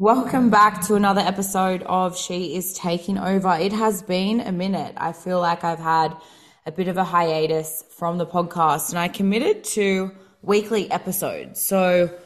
[0.00, 3.58] Welcome back to another episode of She is Taking Over.
[3.60, 4.94] It has been a minute.
[4.96, 6.16] I feel like I've had
[6.64, 10.10] a bit of a hiatus from the podcast and I committed to
[10.40, 11.60] weekly episodes.
[11.60, 12.18] So,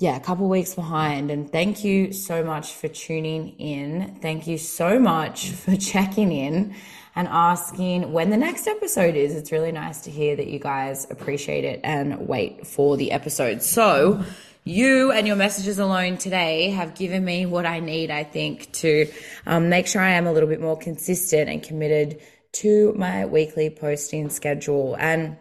[0.00, 1.30] yeah, a couple weeks behind.
[1.30, 4.18] And thank you so much for tuning in.
[4.20, 6.74] Thank you so much for checking in
[7.14, 9.36] and asking when the next episode is.
[9.36, 13.62] It's really nice to hear that you guys appreciate it and wait for the episode.
[13.62, 14.24] So,
[14.64, 19.10] you and your messages alone today have given me what I need, I think, to
[19.46, 22.20] um, make sure I am a little bit more consistent and committed
[22.52, 24.96] to my weekly posting schedule.
[24.98, 25.36] And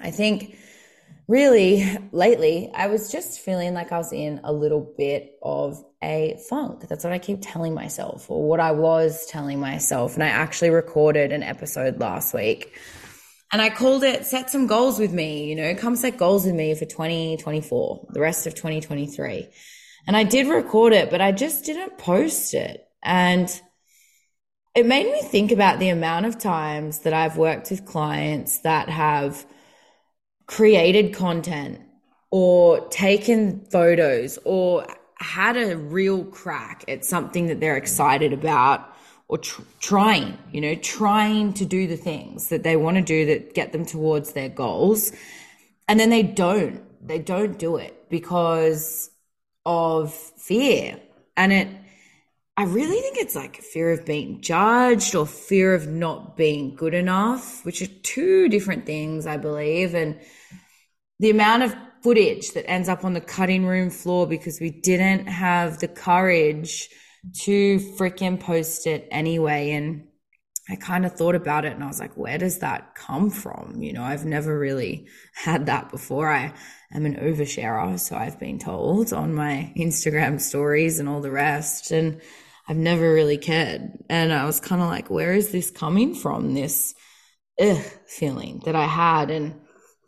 [0.00, 0.56] I think
[1.26, 6.38] really lately, I was just feeling like I was in a little bit of a
[6.48, 6.86] funk.
[6.88, 10.14] That's what I keep telling myself, or what I was telling myself.
[10.14, 12.76] And I actually recorded an episode last week
[13.52, 16.54] and I called it set some goals with me, you know, come set goals with
[16.54, 19.48] me for 2024, the rest of 2023.
[20.06, 22.88] And I did record it, but I just didn't post it.
[23.02, 23.48] And
[24.74, 28.88] it made me think about the amount of times that I've worked with clients that
[28.88, 29.44] have
[30.46, 31.80] created content
[32.30, 34.86] or taken photos or
[35.18, 38.91] had a real crack at something that they're excited about
[39.32, 43.24] or tr- trying, you know, trying to do the things that they want to do
[43.24, 45.10] that get them towards their goals.
[45.88, 49.08] And then they don't, they don't do it because
[49.64, 51.00] of fear.
[51.34, 51.68] And it,
[52.58, 56.92] I really think it's like fear of being judged or fear of not being good
[56.92, 59.94] enough, which are two different things, I believe.
[59.94, 60.20] And
[61.20, 65.26] the amount of footage that ends up on the cutting room floor because we didn't
[65.26, 66.90] have the courage
[67.44, 69.72] to freaking post it anyway.
[69.72, 70.08] And
[70.68, 73.82] I kind of thought about it and I was like, where does that come from?
[73.82, 76.30] You know, I've never really had that before.
[76.30, 76.52] I
[76.92, 81.90] am an oversharer, so I've been told on my Instagram stories and all the rest.
[81.90, 82.20] And
[82.68, 83.82] I've never really cared.
[84.08, 86.54] And I was kind of like, where is this coming from?
[86.54, 86.94] This
[87.60, 89.60] ugh, feeling that I had and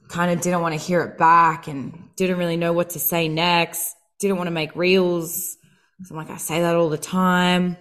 [0.09, 3.29] kind of didn't want to hear it back and didn't really know what to say
[3.29, 3.95] next.
[4.21, 5.57] Didn't want to make reels
[6.11, 7.77] I'm like, I say that all the time.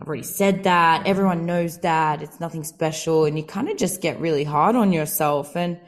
[0.00, 1.06] I've already said that.
[1.06, 2.22] Everyone knows that.
[2.22, 3.24] It's nothing special.
[3.24, 5.56] And you kind of just get really hard on yourself.
[5.56, 5.80] And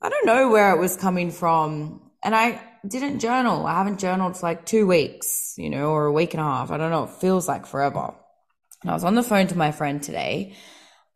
[0.00, 2.10] I don't know where it was coming from.
[2.22, 3.66] And I didn't journal.
[3.66, 6.70] I haven't journaled for like two weeks, you know, or a week and a half.
[6.70, 7.04] I don't know.
[7.04, 8.14] It feels like forever.
[8.82, 10.56] And I was on the phone to my friend today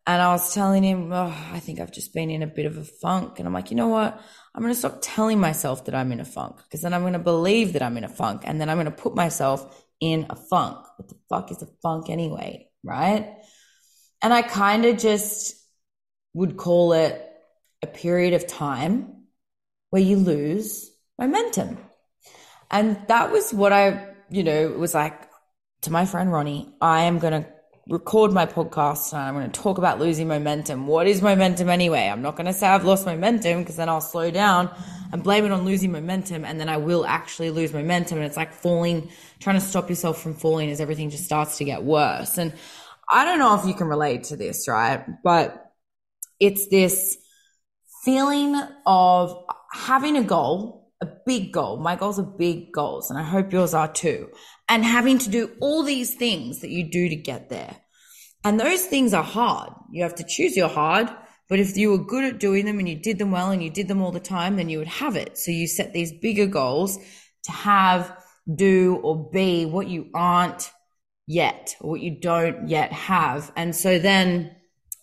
[0.05, 2.77] and I was telling him, oh, I think I've just been in a bit of
[2.77, 3.39] a funk.
[3.39, 4.19] And I'm like, you know what?
[4.53, 7.13] I'm going to stop telling myself that I'm in a funk because then I'm going
[7.13, 10.25] to believe that I'm in a funk and then I'm going to put myself in
[10.29, 10.85] a funk.
[10.97, 12.69] What the fuck is a funk anyway?
[12.83, 13.33] Right.
[14.21, 15.55] And I kind of just
[16.33, 17.21] would call it
[17.81, 19.27] a period of time
[19.89, 21.77] where you lose momentum.
[22.69, 25.29] And that was what I, you know, was like
[25.83, 27.49] to my friend Ronnie, I am going to
[27.87, 30.87] record my podcast and I'm going to talk about losing momentum.
[30.87, 32.07] What is momentum anyway?
[32.07, 34.73] I'm not going to say I've lost momentum because then I'll slow down
[35.11, 38.19] and blame it on losing momentum and then I will actually lose momentum.
[38.19, 41.65] And it's like falling, trying to stop yourself from falling as everything just starts to
[41.65, 42.37] get worse.
[42.37, 42.53] And
[43.09, 45.03] I don't know if you can relate to this, right?
[45.21, 45.71] But
[46.39, 47.17] it's this
[48.05, 51.77] feeling of having a goal, a big goal.
[51.77, 54.29] My goals are big goals and I hope yours are too
[54.67, 57.75] and having to do all these things that you do to get there.
[58.43, 59.71] And those things are hard.
[59.91, 61.09] You have to choose your hard.
[61.49, 63.69] But if you were good at doing them and you did them well and you
[63.69, 65.37] did them all the time, then you would have it.
[65.37, 66.97] So you set these bigger goals
[67.43, 68.17] to have,
[68.53, 70.71] do, or be what you aren't
[71.27, 73.51] yet, or what you don't yet have.
[73.55, 74.55] And so then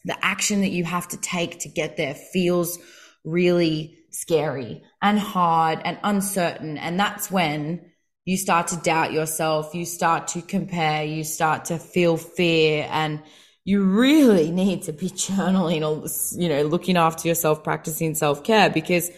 [0.05, 2.79] the action that you have to take to get there feels
[3.25, 6.79] really scary and hard and uncertain.
[6.79, 7.91] And that's when
[8.25, 12.87] you start to doubt yourself, you start to compare, you start to feel fear.
[12.91, 13.23] And
[13.65, 16.07] you really need to be journaling or
[16.41, 18.71] you know looking after yourself practicing self-care.
[18.71, 19.11] Because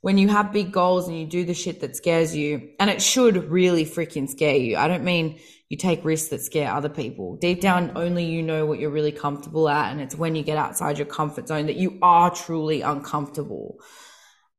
[0.00, 3.02] when you have big goals and you do the shit that scares you and it
[3.02, 4.76] should really freaking scare you.
[4.76, 5.38] I don't mean
[5.68, 7.36] you take risks that scare other people.
[7.36, 9.92] Deep down only you know what you're really comfortable at.
[9.92, 13.78] And it's when you get outside your comfort zone that you are truly uncomfortable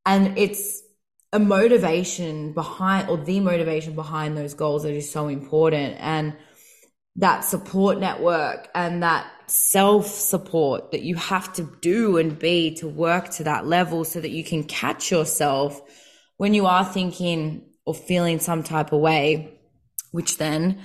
[0.05, 0.81] and it's
[1.33, 6.35] a motivation behind or the motivation behind those goals that is so important and
[7.17, 12.87] that support network and that self support that you have to do and be to
[12.87, 15.81] work to that level so that you can catch yourself
[16.37, 19.59] when you are thinking or feeling some type of way,
[20.11, 20.79] which then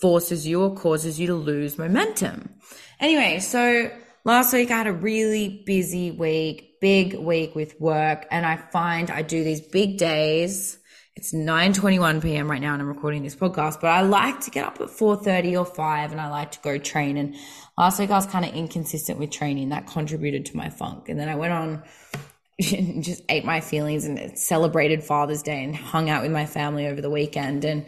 [0.00, 2.54] forces you or causes you to lose momentum.
[3.00, 3.90] Anyway, so
[4.24, 9.10] last week I had a really busy week big week with work and I find
[9.10, 10.76] I do these big days.
[11.16, 12.50] It's 9:21 p.m.
[12.50, 15.58] right now and I'm recording this podcast, but I like to get up at 4:30
[15.58, 17.16] or 5 and I like to go train.
[17.16, 17.36] And
[17.78, 19.70] last week I was kind of inconsistent with training.
[19.70, 21.08] That contributed to my funk.
[21.08, 21.84] And then I went on
[22.76, 26.86] and just ate my feelings and celebrated Father's Day and hung out with my family
[26.86, 27.64] over the weekend.
[27.64, 27.86] And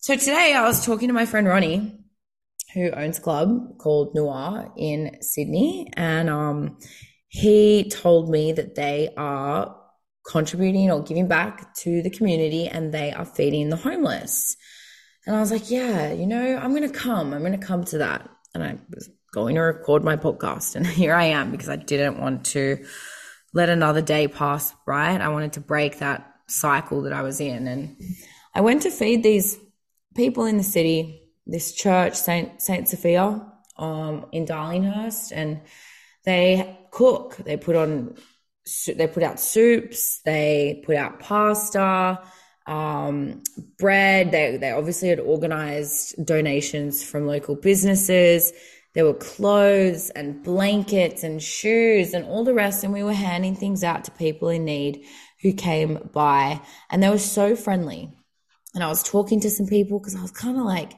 [0.00, 1.96] so today I was talking to my friend Ronnie
[2.74, 5.92] who owns a club called Noir in Sydney.
[5.94, 6.78] And um
[7.36, 9.76] he told me that they are
[10.26, 14.56] contributing or giving back to the community and they are feeding the homeless.
[15.26, 17.34] And I was like, yeah, you know, I'm going to come.
[17.34, 18.26] I'm going to come to that.
[18.54, 20.76] And I was going to record my podcast.
[20.76, 22.86] And here I am because I didn't want to
[23.52, 25.20] let another day pass, right?
[25.20, 27.68] I wanted to break that cycle that I was in.
[27.68, 27.96] And
[28.54, 29.58] I went to feed these
[30.14, 33.46] people in the city, this church, Saint, Saint Sophia,
[33.76, 35.32] um, in Darlinghurst.
[35.32, 35.60] And
[36.24, 38.16] they cook, they put on
[38.86, 42.20] they put out soups, they put out pasta,
[42.66, 43.42] um,
[43.78, 44.32] bread.
[44.32, 48.52] They, they obviously had organized donations from local businesses.
[48.94, 52.82] There were clothes and blankets and shoes and all the rest.
[52.82, 55.04] And we were handing things out to people in need
[55.42, 56.60] who came by.
[56.90, 58.10] And they were so friendly.
[58.74, 60.92] And I was talking to some people because I was kind of like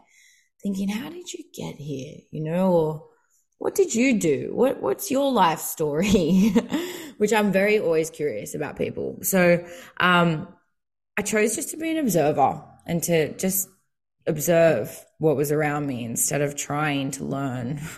[0.63, 2.15] thinking, how did you get here?
[2.31, 3.09] You know, or
[3.59, 4.51] what did you do?
[4.53, 6.55] What what's your life story?
[7.19, 9.19] Which I'm very always curious about people.
[9.23, 9.65] So
[9.99, 10.49] um,
[11.17, 13.69] I chose just to be an observer and to just
[14.27, 17.81] observe what was around me instead of trying to learn.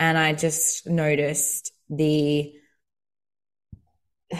[0.00, 2.52] And I just noticed the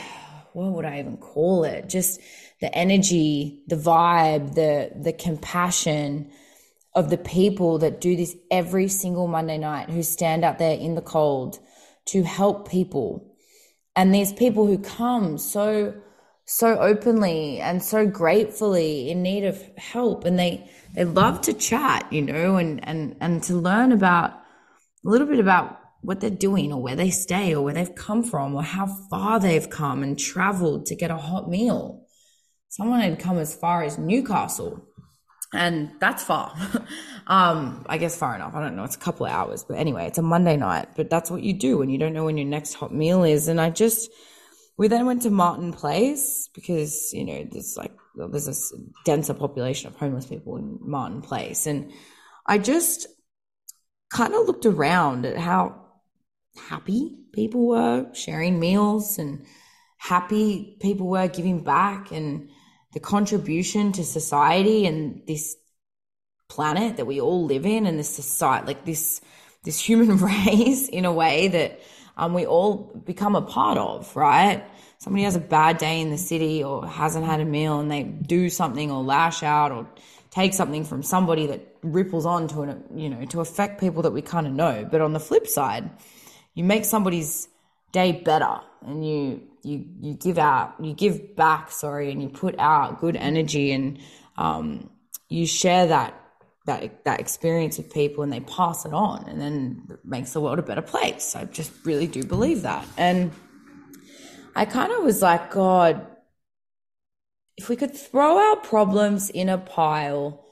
[0.52, 1.88] what would I even call it?
[1.88, 2.20] Just
[2.60, 6.30] the energy, the vibe, the the compassion
[6.94, 10.94] of the people that do this every single Monday night who stand out there in
[10.94, 11.58] the cold
[12.06, 13.36] to help people.
[13.94, 15.94] And these people who come so
[16.50, 22.10] so openly and so gratefully in need of help and they they love to chat,
[22.10, 26.72] you know, and and and to learn about a little bit about what they're doing
[26.72, 30.18] or where they stay or where they've come from or how far they've come and
[30.18, 32.06] traveled to get a hot meal.
[32.68, 34.87] Someone had come as far as Newcastle
[35.52, 36.54] and that's far.
[37.26, 38.54] um, I guess far enough.
[38.54, 38.84] I don't know.
[38.84, 40.88] It's a couple of hours, but anyway, it's a Monday night.
[40.96, 43.48] But that's what you do when you don't know when your next hot meal is.
[43.48, 44.10] And I just,
[44.76, 49.88] we then went to Martin Place because you know there's like there's a denser population
[49.88, 51.92] of homeless people in Martin Place, and
[52.46, 53.06] I just
[54.10, 55.84] kind of looked around at how
[56.68, 59.44] happy people were sharing meals and
[59.98, 62.48] happy people were giving back and
[62.92, 65.56] the contribution to society and this
[66.48, 69.20] planet that we all live in and this society like this
[69.64, 71.80] this human race in a way that
[72.16, 74.64] um, we all become a part of right?
[74.98, 78.02] Somebody has a bad day in the city or hasn't had a meal and they
[78.02, 79.86] do something or lash out or
[80.30, 84.12] take something from somebody that ripples on to an, you know to affect people that
[84.12, 84.88] we kind of know.
[84.90, 85.90] But on the flip side
[86.54, 87.48] you make somebody's
[87.92, 88.60] day better.
[88.86, 93.16] And you you you give out you give back sorry and you put out good
[93.16, 93.98] energy and
[94.36, 94.90] um,
[95.28, 96.14] you share that
[96.66, 100.40] that that experience with people and they pass it on and then it makes the
[100.40, 101.34] world a better place.
[101.34, 102.86] I just really do believe that.
[102.96, 103.32] And
[104.56, 106.04] i kind of was like god
[107.58, 110.42] if we could throw our problems in a pile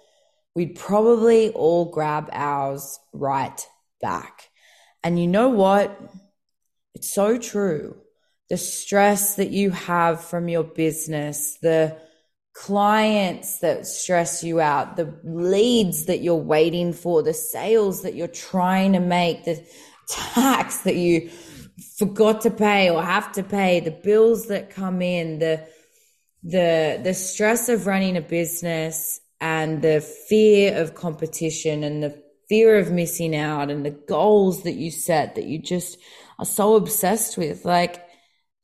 [0.56, 3.68] we'd probably all grab ours right
[4.00, 4.48] back.
[5.04, 6.00] And you know what
[6.96, 7.94] it's so true.
[8.48, 11.94] The stress that you have from your business, the
[12.54, 18.28] clients that stress you out, the leads that you're waiting for, the sales that you're
[18.28, 19.62] trying to make, the
[20.08, 21.28] tax that you
[21.98, 25.68] forgot to pay or have to pay, the bills that come in, the
[26.44, 32.78] the the stress of running a business and the fear of competition and the fear
[32.78, 35.98] of missing out and the goals that you set that you just
[36.38, 38.04] are so obsessed with like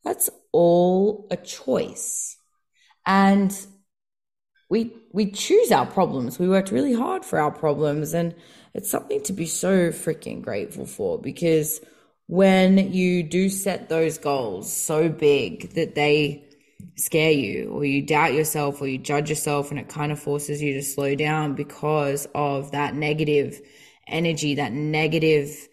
[0.03, 2.37] that's all a choice.
[3.05, 3.55] And
[4.69, 6.39] we we choose our problems.
[6.39, 8.35] We worked really hard for our problems and
[8.73, 11.79] it's something to be so freaking grateful for because
[12.27, 16.43] when you do set those goals so big that they
[16.95, 20.61] scare you or you doubt yourself or you judge yourself and it kind of forces
[20.61, 23.61] you to slow down because of that negative
[24.07, 25.67] energy, that negative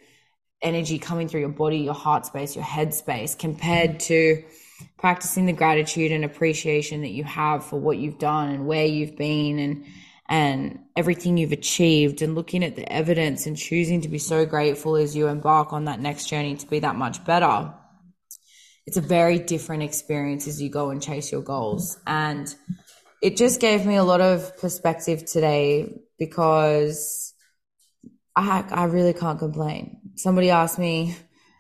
[0.63, 4.43] energy coming through your body, your heart space, your head space, compared to
[4.99, 9.17] practicing the gratitude and appreciation that you have for what you've done and where you've
[9.17, 9.85] been and
[10.29, 14.95] and everything you've achieved and looking at the evidence and choosing to be so grateful
[14.95, 17.75] as you embark on that next journey to be that much better.
[18.87, 21.99] It's a very different experience as you go and chase your goals.
[22.07, 22.55] And
[23.21, 27.30] it just gave me a lot of perspective today because
[28.37, 30.01] I I really can't complain.
[30.17, 31.17] Somebody asked me,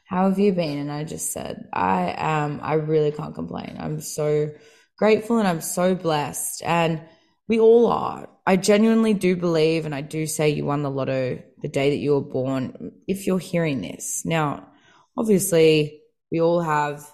[0.06, 2.60] "How have you been?" and I just said, "I am.
[2.62, 3.76] I really can't complain.
[3.78, 4.50] I'm so
[4.96, 7.02] grateful and I'm so blessed." And
[7.48, 8.28] we all are.
[8.46, 11.96] I genuinely do believe, and I do say you won the lotto the day that
[11.96, 12.92] you were born.
[13.06, 14.68] If you're hearing this now,
[15.16, 16.00] obviously
[16.30, 17.04] we all have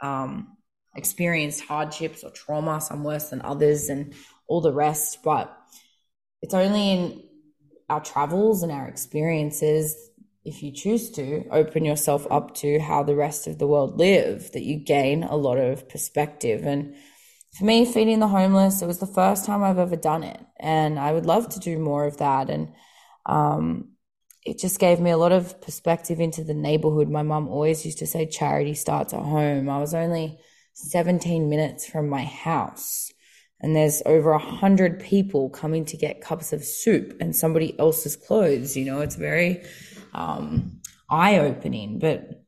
[0.00, 0.56] um,
[0.96, 4.14] experienced hardships or trauma, some worse than others, and
[4.46, 5.22] all the rest.
[5.22, 5.54] But
[6.42, 7.22] it's only in
[7.88, 10.10] our travels and our experiences,
[10.44, 14.52] if you choose to open yourself up to how the rest of the world live,
[14.52, 16.64] that you gain a lot of perspective.
[16.64, 16.94] And
[17.58, 20.40] for me, feeding the homeless, it was the first time I've ever done it.
[20.58, 22.50] And I would love to do more of that.
[22.50, 22.72] And
[23.26, 23.92] um,
[24.44, 27.08] it just gave me a lot of perspective into the neighborhood.
[27.08, 29.70] My mum always used to say charity starts at home.
[29.70, 30.38] I was only
[30.74, 33.10] 17 minutes from my house
[33.64, 38.14] and there's over a hundred people coming to get cups of soup and somebody else's
[38.14, 38.76] clothes.
[38.76, 39.64] You know, it's very
[40.12, 41.98] um, eye opening.
[41.98, 42.44] But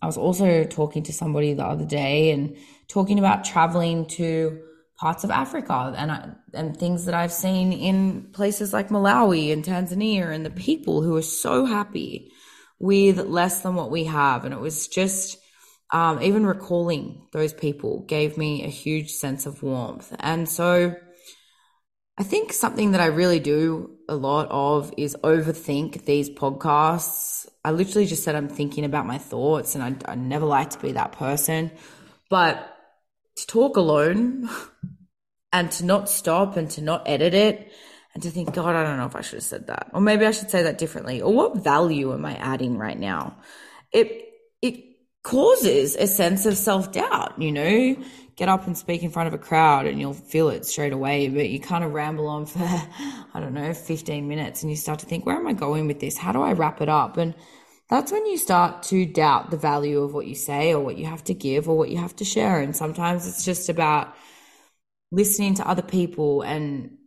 [0.00, 4.60] I was also talking to somebody the other day and talking about traveling to
[5.00, 9.64] parts of Africa and I, and things that I've seen in places like Malawi and
[9.64, 12.30] Tanzania and the people who are so happy
[12.78, 14.44] with less than what we have.
[14.44, 15.38] And it was just
[15.92, 20.14] um, even recalling those people gave me a huge sense of warmth.
[20.20, 20.96] And so
[22.18, 27.46] I think something that I really do a lot of is overthink these podcasts.
[27.64, 30.78] I literally just said I'm thinking about my thoughts, and I, I never like to
[30.78, 31.70] be that person.
[32.30, 32.74] But
[33.36, 34.48] to talk alone
[35.52, 37.70] and to not stop and to not edit it
[38.14, 39.90] and to think, God, I don't know if I should have said that.
[39.92, 41.20] Or maybe I should say that differently.
[41.20, 43.36] Or what value am I adding right now?
[43.92, 44.95] It, it
[45.26, 47.96] causes a sense of self doubt, you know,
[48.36, 51.28] get up and speak in front of a crowd and you'll feel it straight away,
[51.28, 55.00] but you kind of ramble on for, I don't know, 15 minutes and you start
[55.00, 56.16] to think, where am I going with this?
[56.16, 57.16] How do I wrap it up?
[57.16, 57.34] And
[57.90, 61.06] that's when you start to doubt the value of what you say or what you
[61.06, 62.60] have to give or what you have to share.
[62.60, 64.14] And sometimes it's just about
[65.10, 66.98] listening to other people and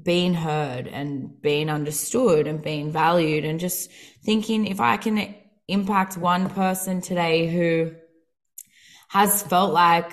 [0.00, 3.90] being heard and being understood and being valued and just
[4.24, 5.34] thinking if I can
[5.68, 7.92] impact one person today who
[9.08, 10.12] has felt like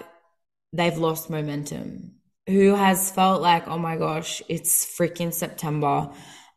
[0.73, 2.15] they've lost momentum,
[2.47, 6.11] who has felt like, oh my gosh, it's freaking September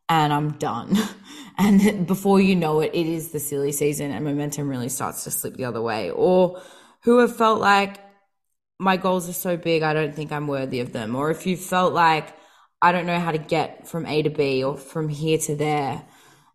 [0.09, 0.97] and I'm done.
[1.57, 5.31] And before you know it, it is the silly season and momentum really starts to
[5.31, 6.11] slip the other way.
[6.11, 6.61] Or
[7.05, 8.01] who have felt like
[8.81, 11.15] my goals are so big, I don't think I'm worthy of them.
[11.15, 12.35] Or if you felt like
[12.83, 16.05] I don't know how to get from A to B or from here to there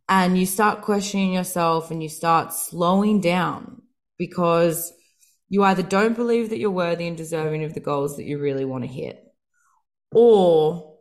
[0.10, 3.84] and you start questioning yourself and you start slowing down
[4.18, 4.92] because
[5.50, 8.66] you either don't believe that you're worthy and deserving of the goals that you really
[8.66, 9.24] want to hit,
[10.12, 10.98] or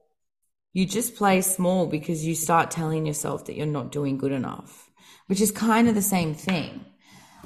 [0.74, 4.90] you just play small because you start telling yourself that you're not doing good enough,
[5.26, 6.84] which is kind of the same thing.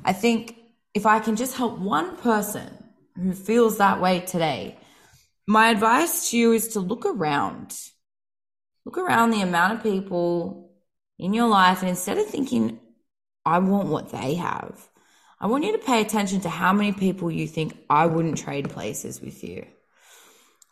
[0.05, 0.57] I think
[0.95, 2.71] if I can just help one person
[3.17, 4.77] who feels that way today,
[5.47, 7.73] my advice to you is to look around.
[8.85, 10.62] Look around the amount of people
[11.23, 11.81] in your life.
[11.81, 12.81] And instead of thinking,
[13.47, 14.89] I want what they have,
[15.41, 18.71] I want you to pay attention to how many people you think I wouldn't trade
[18.71, 19.67] places with you.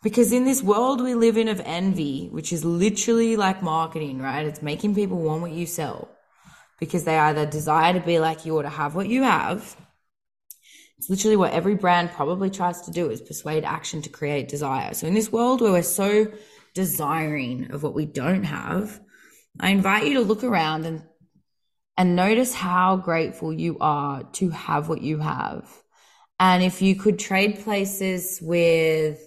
[0.03, 4.45] Because in this world we live in of envy, which is literally like marketing, right?
[4.45, 6.09] It's making people want what you sell
[6.79, 9.77] because they either desire to be like you or to have what you have.
[10.97, 14.93] It's literally what every brand probably tries to do is persuade action to create desire.
[14.93, 16.31] So in this world where we're so
[16.73, 18.99] desiring of what we don't have,
[19.59, 21.03] I invite you to look around and
[21.97, 25.69] and notice how grateful you are to have what you have.
[26.39, 29.19] And if you could trade places with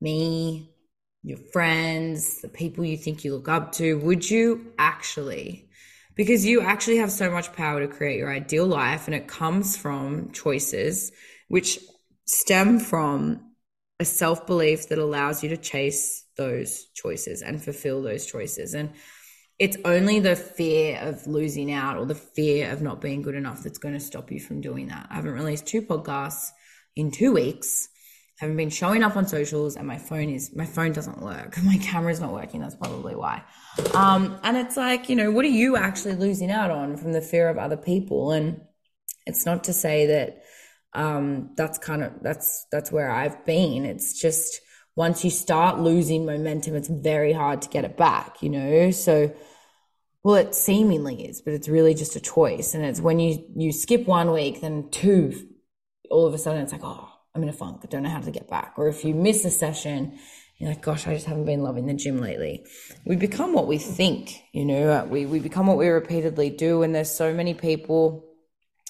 [0.00, 0.74] me,
[1.22, 5.70] your friends, the people you think you look up to, would you actually?
[6.14, 9.76] Because you actually have so much power to create your ideal life, and it comes
[9.76, 11.12] from choices
[11.48, 11.78] which
[12.26, 13.40] stem from
[13.98, 18.74] a self belief that allows you to chase those choices and fulfill those choices.
[18.74, 18.90] And
[19.60, 23.62] it's only the fear of losing out or the fear of not being good enough
[23.62, 25.06] that's going to stop you from doing that.
[25.10, 26.48] I haven't released two podcasts
[26.96, 27.86] in two weeks.
[28.40, 31.58] I haven't been showing up on socials and my phone is my phone doesn't work.
[31.62, 32.62] My camera's not working.
[32.62, 33.42] That's probably why.
[33.94, 37.20] Um, and it's like, you know, what are you actually losing out on from the
[37.20, 38.32] fear of other people?
[38.32, 38.62] And
[39.26, 40.42] it's not to say that
[40.94, 43.84] um, that's kind of that's that's where I've been.
[43.84, 44.62] It's just
[45.00, 48.90] once you start losing momentum, it's very hard to get it back, you know?
[48.90, 49.34] So
[50.22, 52.74] well, it seemingly is, but it's really just a choice.
[52.74, 55.48] And it's when you, you skip one week, then two,
[56.10, 57.80] all of a sudden it's like, oh, I'm in a funk.
[57.82, 58.74] I don't know how to get back.
[58.76, 60.18] Or if you miss a session,
[60.58, 62.66] you're like, gosh, I just haven't been loving the gym lately.
[63.06, 66.82] We become what we think, you know, uh, we, we become what we repeatedly do.
[66.82, 68.26] And there's so many people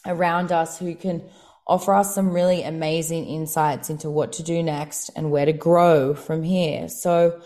[0.05, 1.23] around us who can
[1.71, 6.15] offer us some really amazing insights into what to do next and where to grow
[6.15, 6.89] from here.
[6.89, 7.41] So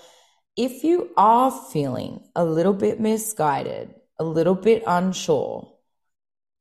[0.56, 5.70] if you are feeling a little bit misguided, a little bit unsure,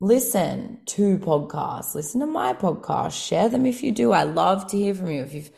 [0.02, 4.12] listen to podcasts, listen to my podcast, share them if you do.
[4.12, 5.22] I love to hear from you.
[5.22, 5.52] If you've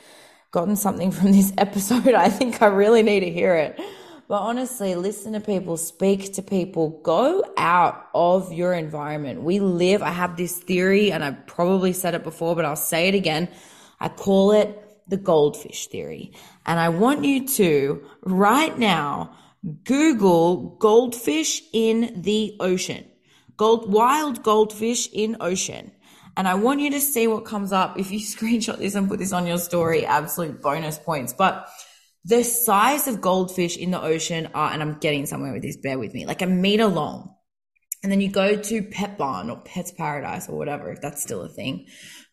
[0.52, 3.80] gotten something from this episode, I think I really need to hear it.
[4.28, 9.44] But honestly, listen to people, speak to people, go out of your environment.
[9.44, 13.08] We live, I have this theory, and I've probably said it before, but I'll say
[13.08, 13.50] it again.
[14.00, 16.34] I call it the goldfish theory.
[16.66, 19.36] And I want you to right now
[19.84, 23.06] Google goldfish in the ocean.
[23.58, 25.92] Gold, wild goldfish in ocean.
[26.36, 28.00] And I want you to see what comes up.
[28.00, 31.32] If you screenshot this and put this on your story, absolute bonus points.
[31.32, 31.70] But
[32.26, 36.00] the size of goldfish in the ocean are, and I'm getting somewhere with this, bear
[36.00, 37.36] with me, like a meter long.
[38.02, 41.50] And then you go to Petbarn or Pets Paradise or whatever, if that's still a
[41.50, 41.86] thing.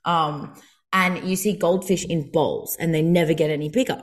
[0.05, 0.55] Um,
[0.93, 4.03] and you see goldfish in bowls and they never get any bigger.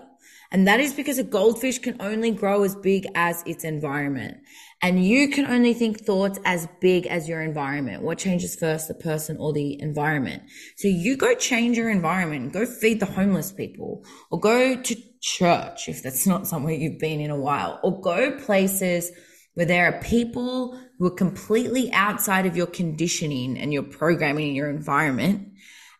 [0.51, 4.38] And that is because a goldfish can only grow as big as its environment.
[4.81, 8.01] And you can only think thoughts as big as your environment.
[8.01, 10.43] What changes first, the person or the environment?
[10.77, 15.89] So you go change your environment, go feed the homeless people, or go to church
[15.89, 19.11] if that's not somewhere you've been in a while, or go places
[19.53, 24.55] where there are people who are completely outside of your conditioning and your programming in
[24.55, 25.49] your environment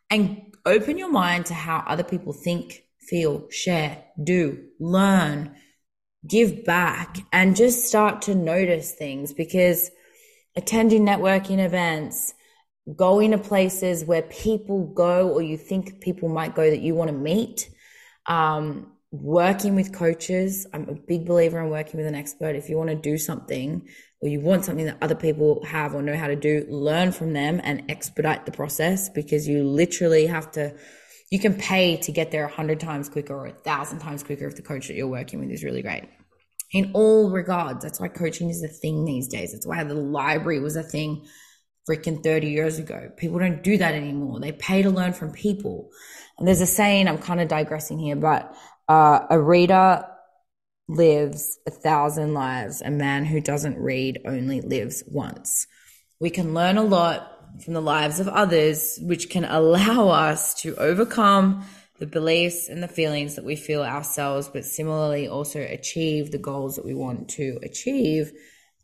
[0.10, 5.56] and open your mind to how other people think, feel, share, do, learn,
[6.28, 9.34] give back and just start to notice things.
[9.34, 9.90] Because
[10.56, 12.34] attending networking events,
[12.96, 17.10] going to places where people go or you think people might go that you want
[17.10, 17.70] to meet,
[18.26, 20.68] um, working with coaches.
[20.74, 22.56] I'm a big believer in working with an expert.
[22.56, 23.88] If you want to do something
[24.22, 27.34] or you want something that other people have or know how to do, learn from
[27.34, 30.76] them and expedite the process because you literally have to
[31.32, 34.48] you can pay to get there a hundred times quicker or a thousand times quicker
[34.48, 36.06] if the coach that you're working with is really great.
[36.72, 39.52] In all regards, that's why coaching is a thing these days.
[39.52, 41.28] That's why the library was a thing
[41.90, 43.12] freaking 30 years ago.
[43.18, 44.40] People don't do that anymore.
[44.40, 45.90] They pay to learn from people.
[46.38, 48.56] And there's a saying, I'm kind of digressing here, but
[48.90, 50.04] uh, a reader
[50.90, 52.82] lives a thousand lives.
[52.82, 55.68] A man who doesn't read only lives once.
[56.20, 60.76] We can learn a lot from the lives of others, which can allow us to
[60.76, 61.64] overcome
[62.00, 66.76] the beliefs and the feelings that we feel ourselves, but similarly also achieve the goals
[66.76, 68.32] that we want to achieve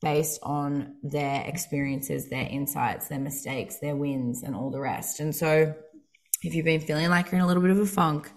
[0.01, 5.19] based on their experiences, their insights, their mistakes, their wins, and all the rest.
[5.19, 5.73] And so,
[6.43, 8.31] if you've been feeling like you're in a little bit of a funk,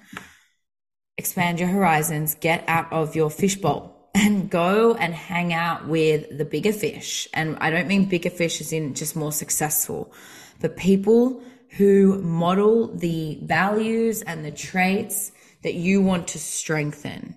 [1.18, 6.44] expand your horizons, get out of your fishbowl and go and hang out with the
[6.44, 7.28] bigger fish.
[7.34, 10.12] And I don't mean bigger fish as in just more successful,
[10.60, 11.42] but people
[11.76, 17.36] who model the values and the traits that you want to strengthen.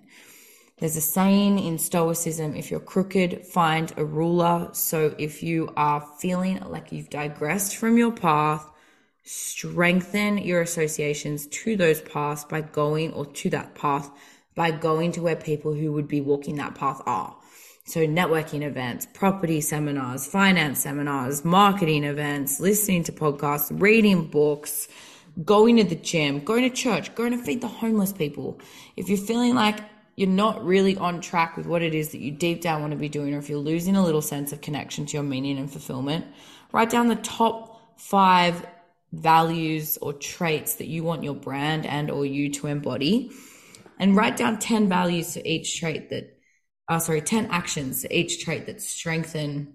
[0.78, 4.70] There's a saying in Stoicism if you're crooked, find a ruler.
[4.72, 8.68] So if you are feeling like you've digressed from your path,
[9.24, 14.10] strengthen your associations to those paths by going or to that path
[14.54, 17.34] by going to where people who would be walking that path are.
[17.84, 24.88] So networking events, property seminars, finance seminars, marketing events, listening to podcasts, reading books,
[25.44, 28.60] going to the gym, going to church, going to feed the homeless people.
[28.96, 29.80] If you're feeling like
[30.14, 32.98] you're not really on track with what it is that you deep down want to
[32.98, 35.70] be doing, or if you're losing a little sense of connection to your meaning and
[35.70, 36.26] fulfillment,
[36.70, 38.64] write down the top five
[39.12, 43.30] values or traits that you want your brand and or you to embody
[43.98, 46.38] and write down 10 values to each trait that,
[46.88, 49.74] uh, sorry, 10 actions to each trait that strengthen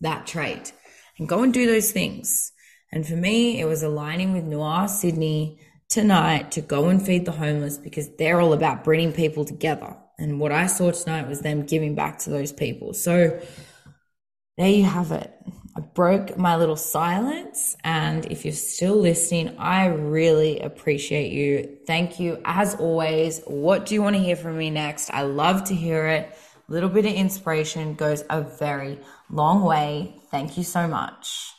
[0.00, 0.72] that trait
[1.18, 2.52] and go and do those things.
[2.90, 7.32] And for me, it was aligning with Noir Sydney tonight to go and feed the
[7.32, 9.96] homeless because they're all about bringing people together.
[10.18, 12.94] And what I saw tonight was them giving back to those people.
[12.94, 13.40] So
[14.56, 15.32] there you have it.
[15.94, 17.76] Broke my little silence.
[17.84, 21.78] And if you're still listening, I really appreciate you.
[21.86, 22.40] Thank you.
[22.44, 25.10] As always, what do you want to hear from me next?
[25.10, 26.36] I love to hear it.
[26.68, 28.98] A little bit of inspiration goes a very
[29.30, 30.20] long way.
[30.30, 31.52] Thank you so much.